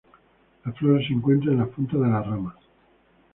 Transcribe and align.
Las 0.65 0.75
flores 0.79 1.05
se 1.05 1.13
encuentran 1.13 1.53
en 1.53 1.59
las 1.59 1.69
puntas 1.69 1.99
de 2.01 2.07
las 2.07 2.25
ramas. 2.25 2.55